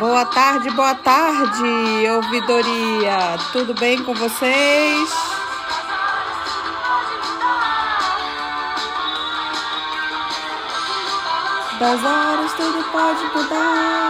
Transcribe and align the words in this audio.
Boa 0.00 0.24
tarde, 0.24 0.70
boa 0.70 0.94
tarde, 0.94 1.62
ouvidoria. 2.08 3.36
Tudo 3.52 3.74
bem 3.74 4.02
com 4.02 4.14
vocês? 4.14 5.10
Das 11.78 12.02
horas 12.02 12.52
tudo 12.54 12.82
pode 12.90 13.24
mudar. 13.36 14.00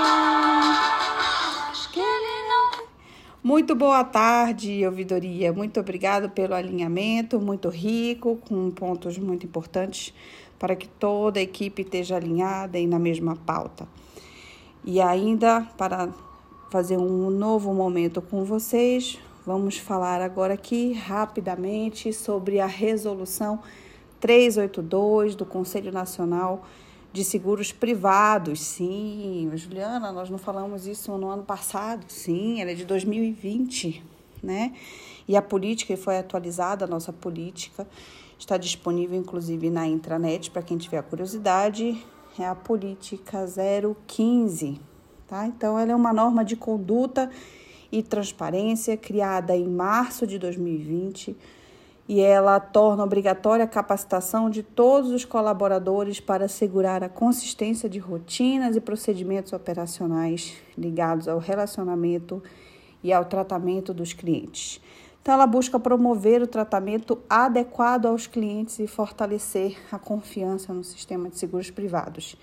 Muito 3.43 3.75
boa 3.75 4.05
tarde, 4.05 4.87
ouvidoria. 4.87 5.53
Muito 5.53 5.81
obrigado 5.81 6.31
pelo 6.31 6.55
alinhamento, 6.55 7.41
muito 7.41 7.69
rico, 7.69 8.37
com 8.49 8.71
pontos 8.71 9.19
muito 9.19 9.45
importantes 9.45 10.15
para 10.57 10.77
que 10.77 10.87
toda 10.87 11.41
a 11.41 11.43
equipe 11.43 11.83
esteja 11.83 12.15
alinhada 12.15 12.79
e 12.79 12.87
na 12.87 13.01
mesma 13.01 13.35
pauta. 13.35 13.89
E 14.85 15.01
ainda 15.01 15.63
para 15.77 16.09
fazer 16.71 16.97
um 16.97 17.29
novo 17.29 17.75
momento 17.75 18.23
com 18.23 18.45
vocês, 18.45 19.19
vamos 19.45 19.77
falar 19.77 20.23
agora 20.23 20.55
aqui 20.55 20.95
rapidamente 20.95 22.13
sobre 22.15 22.61
a 22.61 22.67
resolução 22.67 23.61
382 24.21 25.35
do 25.35 25.45
Conselho 25.45 25.93
Nacional 25.93 26.65
de 27.13 27.25
Seguros 27.25 27.73
Privados. 27.73 28.61
Sim, 28.61 29.51
Juliana, 29.55 30.13
nós 30.13 30.31
não 30.31 30.39
falamos 30.39 30.87
isso 30.87 31.17
no 31.19 31.29
ano 31.29 31.43
passado. 31.43 32.05
Sim, 32.09 32.63
ela 32.63 32.71
é 32.71 32.75
de 32.75 32.87
2020, 32.87 34.03
né? 34.43 34.73
E 35.29 35.37
a 35.37 35.43
política 35.43 35.95
foi 35.97 36.17
atualizada, 36.17 36.87
a 36.87 36.89
nossa 36.89 37.13
política 37.13 37.87
está 38.39 38.57
disponível 38.57 39.19
inclusive 39.19 39.69
na 39.69 39.87
intranet 39.87 40.51
para 40.51 40.63
quem 40.63 40.79
tiver 40.79 41.03
curiosidade 41.03 42.03
é 42.39 42.47
a 42.47 42.55
política 42.55 43.47
015, 44.07 44.81
tá? 45.27 45.47
Então, 45.47 45.79
ela 45.79 45.93
é 45.93 45.95
uma 45.95 46.13
norma 46.13 46.45
de 46.45 46.57
conduta 46.57 47.31
e 47.91 48.03
transparência 48.03 48.97
criada 48.97 49.57
em 49.57 49.67
março 49.67 50.27
de 50.27 50.39
2020 50.39 51.37
e 52.09 52.21
ela 52.21 52.59
torna 52.59 53.05
obrigatória 53.05 53.65
a 53.65 53.69
capacitação 53.69 54.51
de 54.51 54.65
todos 54.65 55.13
os 55.13 55.25
colaboradores 55.25 56.19
para 56.19 56.47
assegurar 56.47 57.05
a 57.05 57.09
consistência 57.09 57.89
de 57.89 58.01
rotinas 58.01 58.75
e 58.75 58.81
procedimentos 58.81 59.53
operacionais 59.53 60.57
ligados 60.77 61.29
ao 61.29 61.39
relacionamento 61.39 62.43
e 63.03 63.13
ao 63.13 63.25
tratamento 63.25 63.95
dos 63.95 64.13
clientes. 64.13 64.81
Então, 65.23 65.35
ela 65.35 65.47
busca 65.47 65.79
promover 65.79 66.41
o 66.43 66.47
tratamento 66.47 67.19
adequado 67.29 68.07
aos 68.07 68.27
clientes 68.27 68.79
e 68.79 68.87
fortalecer 68.87 69.77
a 69.93 69.99
confiança 69.99 70.73
no 70.73 70.83
sistema 70.83 71.29
de 71.29 71.39
seguros 71.39 71.71
privados. 71.71 72.37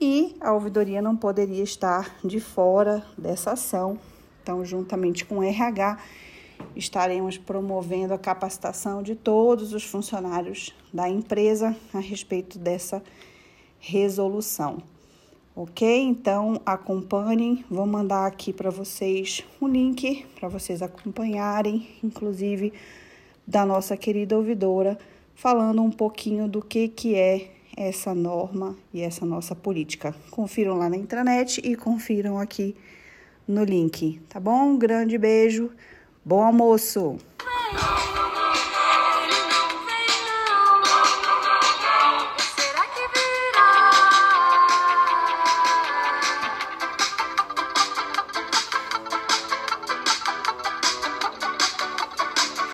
E 0.00 0.34
a 0.40 0.52
ouvidoria 0.52 1.00
não 1.00 1.16
poderia 1.16 1.62
estar 1.62 2.16
de 2.24 2.40
fora 2.40 3.04
dessa 3.16 3.52
ação. 3.52 3.98
Então, 4.42 4.64
juntamente 4.64 5.24
com 5.24 5.38
o 5.38 5.42
RH, 5.42 5.98
estaremos 6.74 7.38
promovendo 7.38 8.14
a 8.14 8.18
capacitação 8.18 9.02
de 9.02 9.14
todos 9.14 9.72
os 9.72 9.84
funcionários 9.84 10.74
da 10.92 11.08
empresa 11.08 11.76
a 11.94 12.00
respeito 12.00 12.58
dessa 12.58 13.02
resolução. 13.78 14.82
Ok? 15.54 15.86
Então 15.86 16.60
acompanhem, 16.64 17.64
vou 17.68 17.86
mandar 17.86 18.26
aqui 18.26 18.52
para 18.52 18.70
vocês 18.70 19.44
um 19.60 19.66
link 19.68 20.24
para 20.38 20.48
vocês 20.48 20.80
acompanharem, 20.80 21.88
inclusive 22.02 22.72
da 23.46 23.66
nossa 23.66 23.96
querida 23.96 24.36
ouvidora, 24.36 24.96
falando 25.34 25.82
um 25.82 25.90
pouquinho 25.90 26.46
do 26.46 26.62
que, 26.62 26.88
que 26.88 27.14
é 27.14 27.50
essa 27.76 28.14
norma 28.14 28.76
e 28.92 29.00
essa 29.00 29.26
nossa 29.26 29.54
política. 29.54 30.14
Confiram 30.30 30.76
lá 30.76 30.88
na 30.88 30.96
intranet 30.96 31.60
e 31.64 31.74
confiram 31.74 32.38
aqui 32.38 32.76
no 33.46 33.64
link, 33.64 34.20
tá 34.28 34.38
bom? 34.38 34.72
Um 34.72 34.78
grande 34.78 35.18
beijo, 35.18 35.70
bom 36.24 36.42
almoço! 36.42 37.18